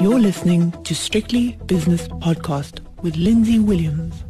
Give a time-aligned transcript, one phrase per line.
[0.00, 4.24] You're listening to Strictly Business Podcast with Lindsay Williams.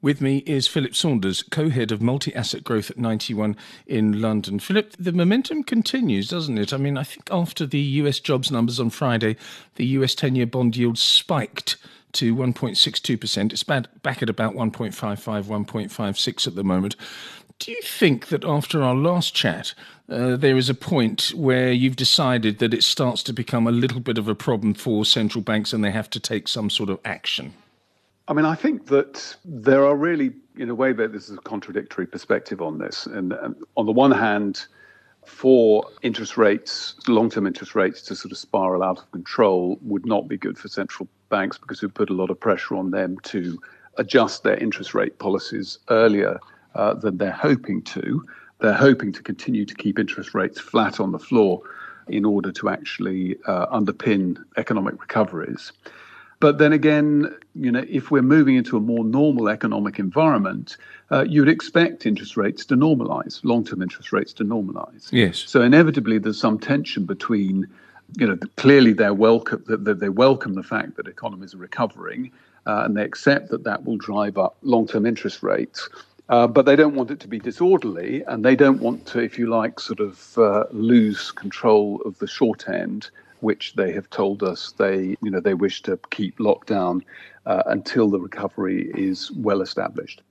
[0.00, 3.56] With me is Philip Saunders, co head of multi asset growth at Ninety One
[3.86, 4.58] in London.
[4.60, 6.72] Philip, the momentum continues, doesn't it?
[6.72, 9.36] I mean, I think after the US jobs numbers on Friday,
[9.74, 11.76] the US 10 year bond yield spiked
[12.12, 13.52] to 1.62%.
[13.52, 16.96] It's back at about 1.55, 1.56 at the moment.
[17.64, 19.72] Do you think that after our last chat,
[20.10, 24.00] uh, there is a point where you've decided that it starts to become a little
[24.00, 27.00] bit of a problem for central banks and they have to take some sort of
[27.06, 27.54] action?
[28.28, 31.40] I mean, I think that there are really, in a way, that this is a
[31.40, 33.06] contradictory perspective on this.
[33.06, 34.66] And um, on the one hand,
[35.24, 40.04] for interest rates, long term interest rates to sort of spiral out of control would
[40.04, 42.90] not be good for central banks because it would put a lot of pressure on
[42.90, 43.58] them to
[43.96, 46.38] adjust their interest rate policies earlier
[46.74, 48.24] uh, than they're hoping to.
[48.60, 51.62] They're hoping to continue to keep interest rates flat on the floor
[52.08, 55.72] in order to actually uh, underpin economic recoveries.
[56.40, 60.76] But then again, you know, if we're moving into a more normal economic environment,
[61.10, 65.10] uh, you'd expect interest rates to normalize, long-term interest rates to normalize.
[65.10, 65.44] Yes.
[65.46, 67.66] So inevitably, there's some tension between,
[68.18, 72.30] you know, clearly they're welcome that they welcome the fact that economies are recovering,
[72.66, 75.88] uh, and they accept that that will drive up long-term interest rates.
[76.28, 79.38] Uh, but they don't want it to be disorderly, and they don't want to, if
[79.38, 83.10] you like, sort of uh, lose control of the short end
[83.44, 87.04] which they have told us they, you know, they wish to keep locked down
[87.46, 90.22] uh, until the recovery is well established.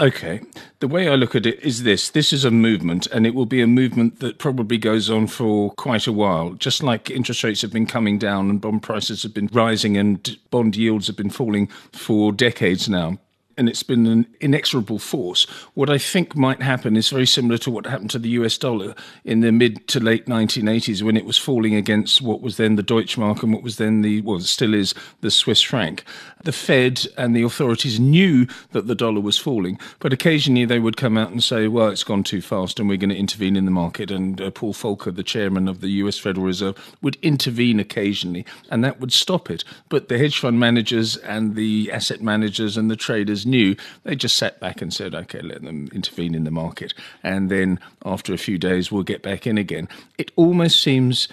[0.00, 0.40] Okay.
[0.80, 3.46] The way I look at it is this this is a movement, and it will
[3.46, 6.54] be a movement that probably goes on for quite a while.
[6.54, 10.38] Just like interest rates have been coming down and bond prices have been rising and
[10.50, 13.18] bond yields have been falling for decades now
[13.60, 15.44] and it's been an inexorable force.
[15.74, 18.94] What I think might happen is very similar to what happened to the US dollar
[19.22, 22.82] in the mid to late 1980s when it was falling against what was then the
[22.82, 26.04] Deutschmark and what was then the, well, still is the Swiss franc.
[26.42, 30.96] The Fed and the authorities knew that the dollar was falling, but occasionally they would
[30.96, 33.66] come out and say, well, it's gone too fast and we're going to intervene in
[33.66, 34.10] the market.
[34.10, 38.82] And uh, Paul Volcker, the chairman of the US Federal Reserve, would intervene occasionally and
[38.82, 39.64] that would stop it.
[39.90, 44.36] But the hedge fund managers and the asset managers and the traders knew, they just
[44.36, 46.94] sat back and said, okay, let them intervene in the market.
[47.22, 49.88] And then after a few days, we'll get back in again.
[50.18, 51.28] It almost seems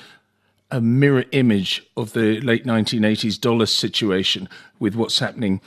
[0.71, 5.61] a mirror image of the late 1980s dollar situation with what's happening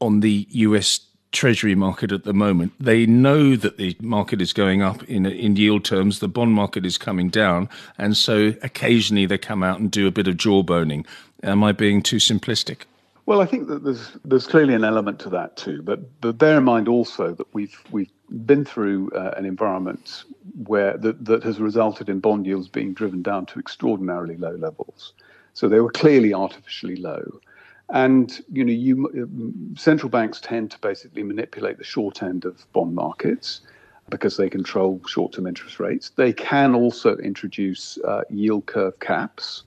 [0.00, 1.00] on the US
[1.32, 2.72] treasury market at the moment.
[2.80, 6.86] They know that the market is going up in in yield terms, the bond market
[6.86, 7.68] is coming down,
[7.98, 11.04] and so occasionally they come out and do a bit of jawboning.
[11.42, 12.84] Am I being too simplistic?
[13.26, 16.58] Well, I think that there's there's clearly an element to that too, but but bear
[16.58, 18.10] in mind also that we've we've
[18.46, 20.22] been through uh, an environment
[20.66, 25.12] where that that has resulted in bond yields being driven down to extraordinarily low levels.
[25.54, 27.40] So they were clearly artificially low,
[27.88, 32.64] and you know you um, central banks tend to basically manipulate the short end of
[32.72, 33.62] bond markets
[34.08, 36.10] because they control short-term interest rates.
[36.10, 39.64] They can also introduce uh, yield curve caps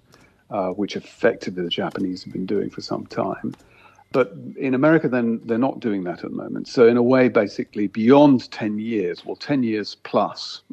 [0.50, 3.56] uh, which effectively the Japanese have been doing for some time.
[4.12, 6.68] But in America, then they're not doing that at the moment.
[6.68, 10.64] So in a way, basically beyond 10 years, well, 10 years plus,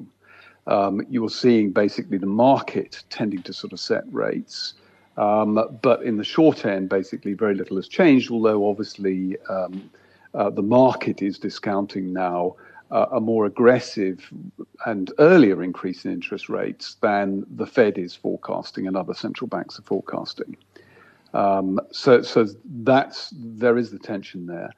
[0.67, 4.75] um, you're seeing basically the market tending to sort of set rates.
[5.19, 9.91] Um, but in the short end, basically very little has changed, although obviously um,
[10.35, 12.57] uh, the market is discounting now
[12.91, 14.33] uh, a more aggressive
[14.85, 19.79] and earlier increase in interest rates than the Fed is forecasting and other central banks
[19.79, 20.57] are forecasting.
[21.35, 22.47] Um, so, so
[22.83, 24.71] that's there is the tension there.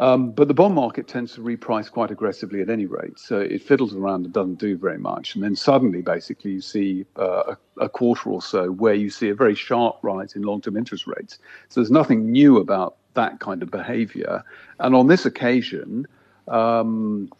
[0.00, 3.18] Um, but the bond market tends to reprice quite aggressively at any rate.
[3.18, 5.34] So it fiddles around and doesn't do very much.
[5.34, 9.34] And then suddenly, basically, you see uh, a, quarter or so where you see a
[9.34, 11.38] very sharp rise in long term interest rates.
[11.68, 14.42] So there's nothing new about that kind of behavior.
[14.80, 16.08] And on this occasion,
[16.48, 17.30] um,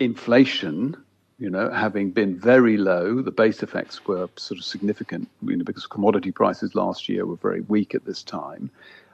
[0.00, 0.96] inflation,
[1.38, 5.64] you know, having been very low, the base effects were sort of significant, you know,
[5.64, 8.70] because commodity prices last year were very weak at this time.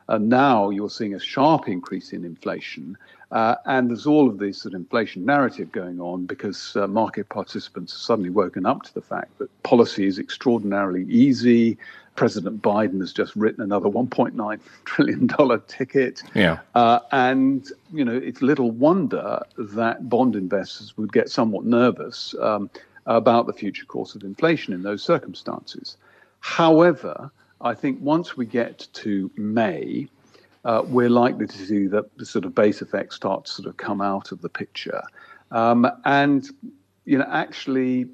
[0.08, 2.96] And now you're seeing a sharp increase in inflation.
[3.32, 7.28] Uh, and there's all of this sort of inflation narrative going on because uh, market
[7.28, 11.76] participants have suddenly woken up to the fact that policy is extraordinarily easy.
[12.16, 16.22] President Biden has just written another 1.9 trillion dollar ticket.
[16.34, 16.58] Yeah.
[16.74, 22.70] Uh, and you know, it's little wonder that bond investors would get somewhat nervous um,
[23.06, 25.96] about the future course of inflation in those circumstances.
[26.40, 27.30] However,
[27.60, 30.08] I think once we get to May,
[30.64, 33.76] uh, we're likely to see that the sort of base effect start to sort of
[33.76, 35.02] come out of the picture.
[35.50, 36.48] Um, and,
[37.04, 38.06] you know, actually,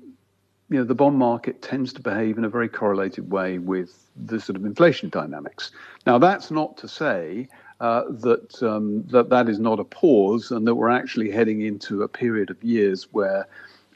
[0.72, 4.40] you know, the bond market tends to behave in a very correlated way with the
[4.40, 5.70] sort of inflation dynamics.
[6.06, 7.48] Now, that's not to say
[7.80, 12.02] uh, that um, that that is not a pause, and that we're actually heading into
[12.02, 13.46] a period of years where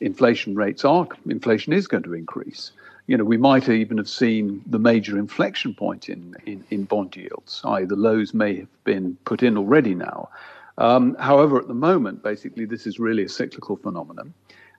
[0.00, 2.72] inflation rates are inflation is going to increase.
[3.06, 7.16] You know, we might even have seen the major inflection point in in, in bond
[7.16, 7.62] yields.
[7.64, 10.28] I, the lows may have been put in already now.
[10.76, 14.34] Um, however, at the moment, basically, this is really a cyclical phenomenon.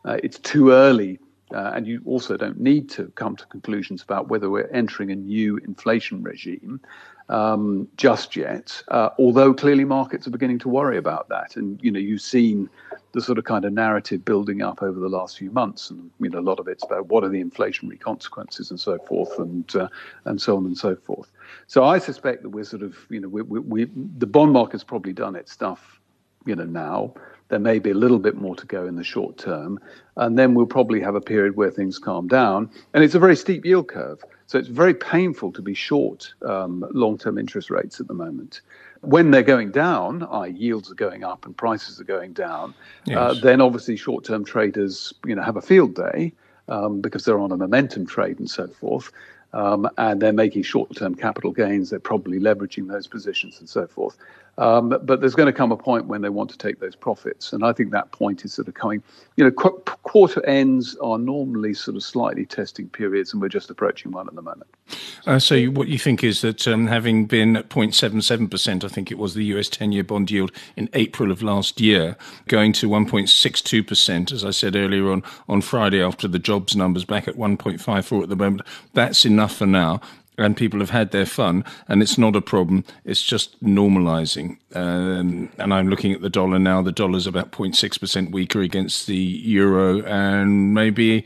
[0.05, 1.19] Uh, it's too early
[1.53, 5.15] uh, and you also don't need to come to conclusions about whether we're entering a
[5.15, 6.81] new inflation regime
[7.29, 8.81] um, just yet.
[8.89, 12.69] Uh, although clearly markets are beginning to worry about that, and you know you've seen
[13.13, 16.29] the sort of kind of narrative building up over the last few months, and you
[16.29, 19.75] know a lot of it's about what are the inflationary consequences and so forth, and
[19.75, 19.87] uh,
[20.25, 21.31] and so on and so forth.
[21.67, 24.83] So I suspect that we're sort of you know we, we, we the bond market's
[24.83, 25.99] probably done its stuff,
[26.45, 27.13] you know now.
[27.49, 29.79] There may be a little bit more to go in the short term.
[30.15, 32.69] And then we'll probably have a period where things calm down.
[32.93, 34.23] And it's a very steep yield curve.
[34.47, 38.61] So it's very painful to be short um, long term interest rates at the moment.
[39.01, 42.73] When they're going down, i.e., yields are going up and prices are going down, uh,
[43.05, 43.17] yes.
[43.17, 46.33] uh, then obviously short term traders you know, have a field day
[46.67, 49.11] um, because they're on a momentum trade and so forth
[49.53, 51.89] um, and they're making short-term capital gains.
[51.89, 54.17] They're probably leveraging those positions and so forth.
[54.59, 57.53] Um, but there's going to come a point when they want to take those profits,
[57.53, 59.03] and I think that point is sort of coming.
[59.35, 63.69] You know, qu- quarter ends are normally sort of slightly testing periods, and we're just
[63.69, 64.67] approaching one at the moment.
[65.27, 69.11] Uh, so what you think is that um, having been at 0.77 percent, I think
[69.11, 72.15] it was the US 10-year bond yield in April of last year,
[72.47, 77.05] going to 1.62 percent, as I said earlier on on Friday after the jobs numbers
[77.05, 78.63] back at 1.54 at the moment.
[78.93, 80.01] That's enough for now
[80.37, 82.83] and people have had their fun, and it's not a problem.
[83.03, 84.57] It's just normalizing.
[84.75, 86.81] Um, and I'm looking at the dollar now.
[86.83, 91.25] The dollar's about 0.6% weaker against the euro, and maybe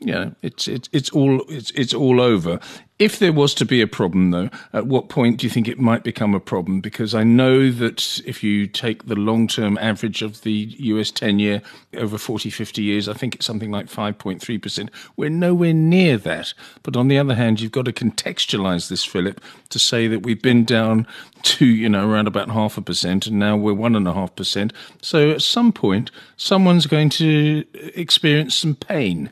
[0.00, 2.60] yeah, it's it's it's all it's it's all over.
[3.00, 5.80] If there was to be a problem, though, at what point do you think it
[5.80, 6.80] might become a problem?
[6.80, 11.40] Because I know that if you take the long term average of the US 10
[11.40, 11.60] year
[11.96, 14.90] over 40, 50 years, I think it's something like 5.3%.
[15.16, 16.54] We're nowhere near that.
[16.84, 19.40] But on the other hand, you've got to contextualize this, Philip,
[19.70, 21.08] to say that we've been down
[21.42, 24.36] to, you know, around about half a percent and now we're one and a half
[24.36, 24.72] percent.
[25.02, 27.64] So at some point, someone's going to
[27.96, 29.30] experience some pain.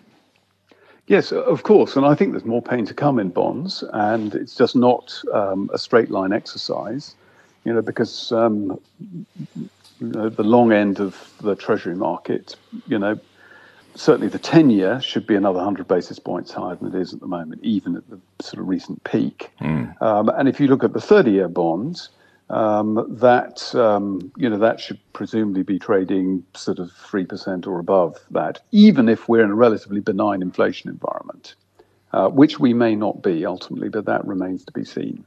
[1.06, 1.96] Yes, of course.
[1.96, 5.68] And I think there's more pain to come in bonds, and it's just not um,
[5.72, 7.14] a straight line exercise,
[7.64, 8.78] you know, because um,
[9.56, 9.68] you
[10.00, 12.56] know, the long end of the Treasury market,
[12.86, 13.18] you know,
[13.94, 17.20] certainly the 10 year should be another 100 basis points higher than it is at
[17.20, 19.50] the moment, even at the sort of recent peak.
[19.60, 20.00] Mm.
[20.00, 22.10] Um, and if you look at the 30 year bonds,
[22.52, 27.80] um, that um, you know that should presumably be trading sort of three percent or
[27.80, 31.54] above that, even if we're in a relatively benign inflation environment,
[32.12, 35.24] uh, which we may not be ultimately, but that remains to be seen.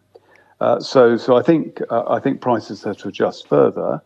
[0.62, 4.02] Uh, so, so I think uh, I think prices have to adjust further,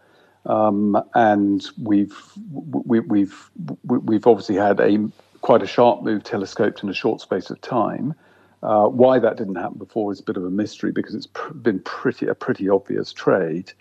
[0.45, 2.17] um, and we've
[2.49, 3.51] we, we've
[3.83, 5.11] we've obviously had a
[5.41, 8.15] quite a sharp move telescoped in a short space of time.
[8.61, 11.53] Uh, why that didn't happen before is a bit of a mystery because it's pr-
[11.53, 13.71] been pretty a pretty obvious trade.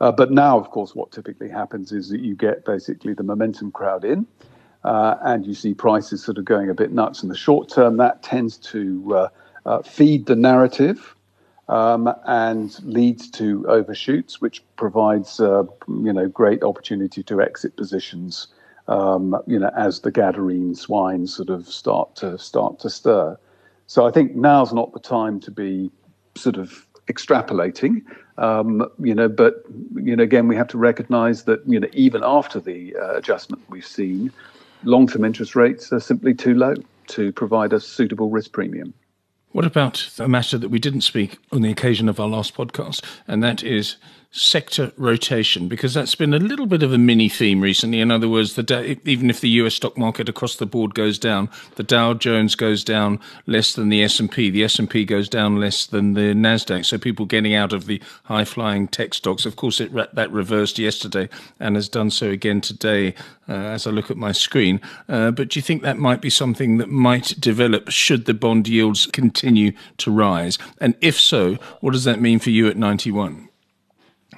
[0.00, 3.72] Uh, but now, of course, what typically happens is that you get basically the momentum
[3.72, 4.24] crowd in,
[4.84, 7.96] uh, and you see prices sort of going a bit nuts in the short term.
[7.96, 9.28] That tends to uh,
[9.66, 11.16] uh, feed the narrative
[11.68, 18.46] um, and leads to overshoots, which provides you know great opportunity to exit positions.
[18.86, 23.36] Um, you know, as the Gadarene swine sort of start to start to stir.
[23.88, 25.90] So I think now's not the time to be
[26.36, 28.02] sort of extrapolating,
[28.36, 29.28] um, you know.
[29.28, 29.64] But
[29.94, 33.62] you know, again, we have to recognise that you know even after the uh, adjustment
[33.70, 34.30] we've seen,
[34.84, 36.74] long-term interest rates are simply too low
[37.08, 38.92] to provide a suitable risk premium.
[39.52, 43.02] What about a matter that we didn't speak on the occasion of our last podcast,
[43.26, 43.96] and that is
[44.30, 48.00] sector rotation because that's been a little bit of a mini theme recently.
[48.00, 49.74] In other words, the even if the U.S.
[49.74, 54.02] stock market across the board goes down, the Dow Jones goes down less than the
[54.02, 54.50] S and P.
[54.50, 56.84] The S and P goes down less than the Nasdaq.
[56.84, 59.46] So people getting out of the high flying tech stocks.
[59.46, 63.14] Of course, it that reversed yesterday and has done so again today.
[63.48, 66.28] Uh, as I look at my screen, uh, but do you think that might be
[66.28, 70.58] something that might develop should the bond yields continue to rise?
[70.82, 73.47] And if so, what does that mean for you at ninety one?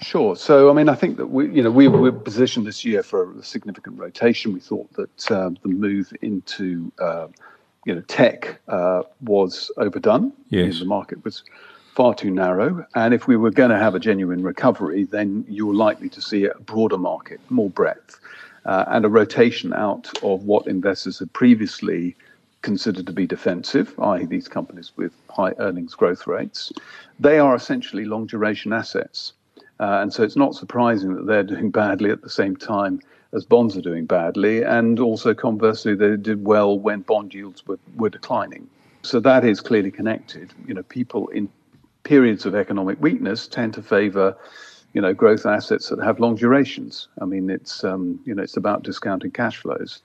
[0.00, 0.34] Sure.
[0.34, 3.38] So, I mean, I think that we, you know, we were positioned this year for
[3.38, 4.52] a significant rotation.
[4.52, 7.28] We thought that uh, the move into, uh,
[7.84, 10.32] you know, tech uh, was overdone.
[10.48, 10.78] Yes.
[10.78, 11.44] the market was
[11.94, 12.86] far too narrow.
[12.94, 16.20] And if we were going to have a genuine recovery, then you were likely to
[16.22, 18.18] see a broader market, more breadth,
[18.64, 22.16] uh, and a rotation out of what investors had previously
[22.62, 26.72] considered to be defensive, i.e., these companies with high earnings growth rates,
[27.18, 29.32] they are essentially long duration assets.
[29.80, 33.00] Uh, and so it's not surprising that they're doing badly at the same time
[33.32, 34.62] as bonds are doing badly.
[34.62, 38.68] And also, conversely, they did well when bond yields were, were declining.
[39.02, 40.52] So that is clearly connected.
[40.66, 41.48] You know, people in
[42.02, 44.36] periods of economic weakness tend to favor
[44.92, 47.08] you know, growth assets that have long durations.
[47.20, 50.02] I mean, it's um, you know, it's about discounting cash flows.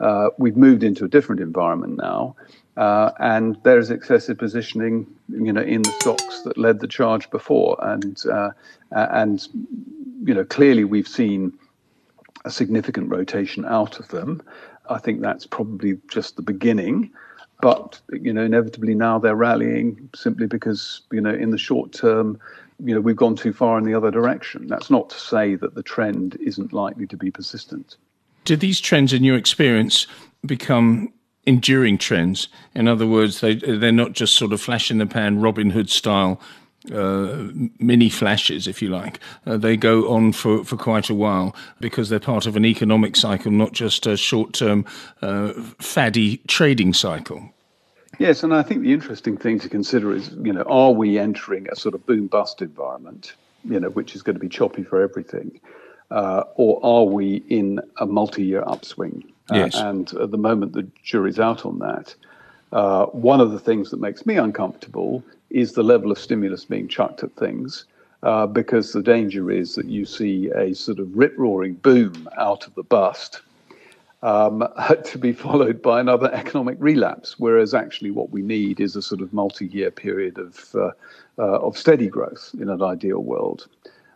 [0.00, 2.34] Uh, we've moved into a different environment now,
[2.76, 7.28] uh, and there is excessive positioning, you know, in the stocks that led the charge
[7.30, 8.50] before, and uh,
[8.92, 9.48] and
[10.24, 11.52] you know, clearly we've seen
[12.44, 14.42] a significant rotation out of them.
[14.88, 17.12] I think that's probably just the beginning.
[17.60, 22.40] But you know, inevitably now they're rallying simply because you know, in the short term,
[22.82, 24.66] you know, we've gone too far in the other direction.
[24.66, 27.96] That's not to say that the trend isn't likely to be persistent.
[28.44, 30.08] Do these trends, in your experience,
[30.44, 31.12] become
[31.44, 32.48] enduring trends?
[32.74, 35.90] In other words, they they're not just sort of flash in the pan Robin Hood
[35.90, 36.40] style
[36.90, 39.20] uh, mini flashes, if you like.
[39.46, 43.16] Uh, they go on for, for quite a while because they're part of an economic
[43.16, 44.84] cycle, not just a short term
[45.20, 47.50] uh, faddy trading cycle.
[48.18, 51.68] Yes, and I think the interesting thing to consider is, you know, are we entering
[51.70, 53.34] a sort of boom bust environment,
[53.64, 55.60] you know, which is going to be choppy for everything,
[56.10, 59.31] uh, or are we in a multi-year upswing?
[59.50, 59.74] Uh, yes.
[59.74, 62.14] And at the moment, the jury's out on that.
[62.72, 66.88] Uh, one of the things that makes me uncomfortable is the level of stimulus being
[66.88, 67.84] chucked at things.
[68.22, 72.64] Uh, because the danger is that you see a sort of rip roaring boom out
[72.68, 73.40] of the bust,
[74.22, 74.64] um,
[75.04, 77.40] to be followed by another economic relapse.
[77.40, 80.90] Whereas actually, what we need is a sort of multi-year period of uh,
[81.38, 83.66] uh, of steady growth in an ideal world.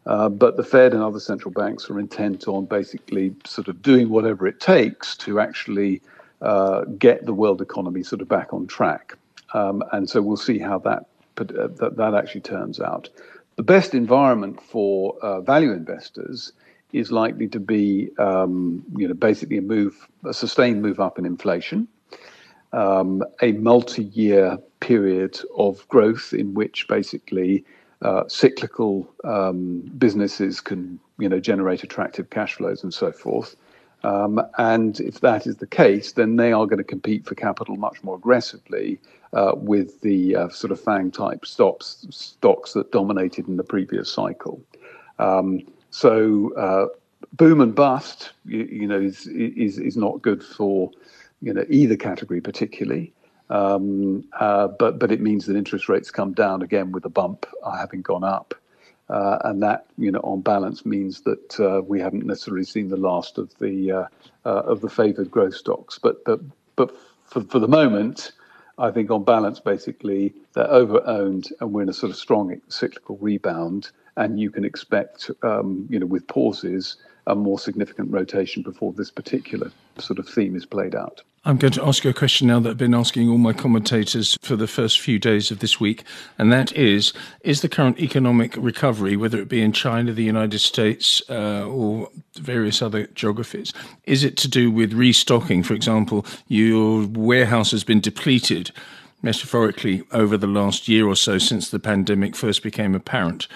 [0.07, 4.09] Uh, but the Fed and other central banks are intent on basically sort of doing
[4.09, 6.01] whatever it takes to actually
[6.43, 9.15] uh, get the world economy sort of back on track.
[9.53, 11.07] Um, and so we'll see how that,
[11.39, 13.09] uh, that that actually turns out.
[13.57, 16.53] The best environment for uh, value investors
[16.93, 21.27] is likely to be, um, you know, basically a move, a sustained move up in
[21.27, 21.89] inflation,
[22.73, 27.65] um, a multi-year period of growth in which basically
[28.03, 33.57] uh, cyclical um, businesses can, you know, generate attractive cash flows and so forth.
[34.05, 37.77] Um, and if that is the case, then they are going to compete for capital
[37.77, 39.01] much more aggressively
[39.33, 44.13] uh, with the uh, sort of FANG type stocks, stocks that dominated in the previous
[44.13, 44.61] cycle.
[45.19, 46.87] Um, so uh,
[47.33, 50.91] boom and bust, you, you, know, is, is is not good for
[51.43, 53.13] you know either category particularly.
[53.51, 57.47] Um, uh, but but it means that interest rates come down again with a bump
[57.63, 58.55] uh, having gone up,
[59.09, 62.97] uh, and that you know on balance means that uh, we haven't necessarily seen the
[62.97, 64.07] last of the uh,
[64.45, 65.99] of the favoured growth stocks.
[65.99, 66.41] But but
[66.75, 68.33] but for for the moment,
[68.79, 72.61] I think on balance, basically they're over owned, and we're in a sort of strong
[72.69, 78.63] cyclical rebound and you can expect, um, you know, with pauses, a more significant rotation
[78.63, 81.23] before this particular sort of theme is played out.
[81.45, 84.37] I'm going to ask you a question now that I've been asking all my commentators
[84.43, 86.03] for the first few days of this week,
[86.39, 90.59] and that is Is the current economic recovery, whether it be in China, the United
[90.59, 93.73] States, uh, or various other geographies,
[94.05, 95.63] is it to do with restocking?
[95.63, 98.73] For example, your warehouse has been depleted
[99.23, 103.49] metaphorically over the last year or so since the pandemic first became apparent.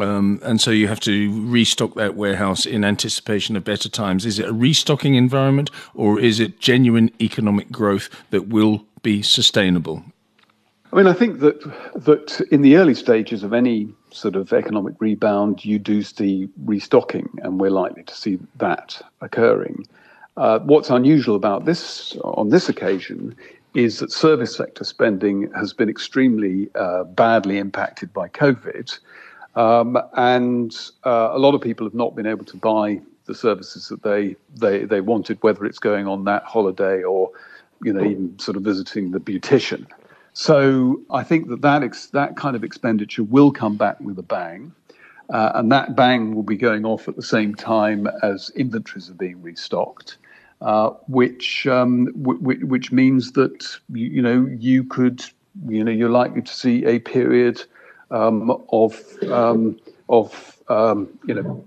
[0.00, 4.26] Um, and so you have to restock that warehouse in anticipation of better times.
[4.26, 10.04] Is it a restocking environment or is it genuine economic growth that will be sustainable?
[10.92, 11.60] I mean, I think that
[11.94, 17.28] that in the early stages of any sort of economic rebound, you do see restocking,
[17.42, 19.86] and we're likely to see that occurring.
[20.36, 23.34] Uh, what's unusual about this on this occasion
[23.76, 28.98] is that service sector spending has been extremely uh, badly impacted by COVID.
[29.54, 33.88] Um, and uh, a lot of people have not been able to buy the services
[33.88, 37.30] that they, they, they wanted, whether it's going on that holiday or,
[37.82, 39.86] you know, even sort of visiting the beautician.
[40.32, 44.22] So I think that that, ex- that kind of expenditure will come back with a
[44.22, 44.72] bang.
[45.28, 49.14] Uh, and that bang will be going off at the same time as inventories are
[49.14, 50.16] being restocked,
[50.60, 55.22] uh, which um, w- which means that you, know you could
[55.68, 57.62] you know you're likely to see a period
[58.10, 61.64] um, of um, of um, you know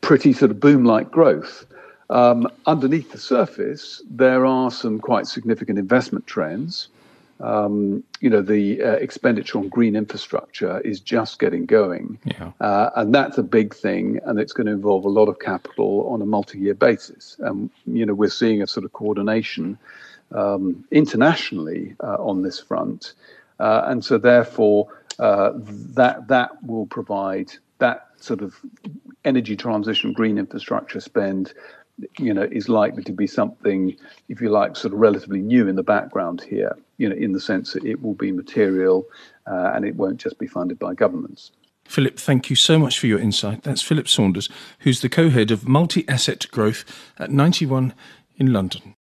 [0.00, 1.64] pretty sort of boom-like growth.
[2.10, 6.88] Um, underneath the surface, there are some quite significant investment trends.
[7.42, 12.52] Um, you know, the uh, expenditure on green infrastructure is just getting going, yeah.
[12.60, 16.06] uh, and that's a big thing, and it's going to involve a lot of capital
[16.08, 17.36] on a multi-year basis.
[17.40, 19.76] And you know, we're seeing a sort of coordination
[20.32, 23.14] um, internationally uh, on this front,
[23.58, 24.86] uh, and so therefore
[25.18, 28.54] uh, that that will provide that sort of
[29.24, 31.54] energy transition, green infrastructure spend.
[32.18, 33.94] You know, is likely to be something,
[34.28, 36.74] if you like, sort of relatively new in the background here.
[37.02, 39.04] You know, in the sense that it will be material,
[39.48, 41.50] uh, and it won't just be funded by governments.
[41.84, 43.64] Philip, thank you so much for your insight.
[43.64, 44.48] That's Philip Saunders,
[44.80, 46.84] who's the co head of multi asset growth
[47.18, 47.92] at Ninety One
[48.36, 48.94] in London.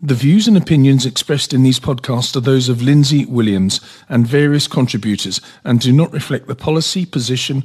[0.00, 4.68] The views and opinions expressed in these podcasts are those of Lindsay Williams and various
[4.68, 7.64] contributors and do not reflect the policy, position,